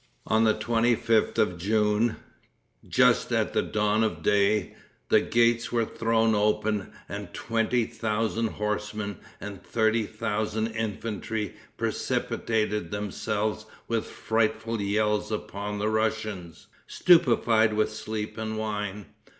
[0.25, 2.15] On the 25th of June,
[2.89, 4.73] just at the dawn of day,
[5.09, 13.67] the gates were thrown open, and twenty thousand horsemen and thirty thousand infantry precipitated themselves
[13.87, 19.05] with frightful yells upon the Russians, stupefied with sleep and wine.